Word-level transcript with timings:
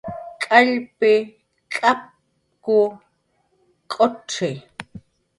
K'allpi, 0.43 1.11
k'apku, 1.73 2.77
k'ucxi 3.91 4.51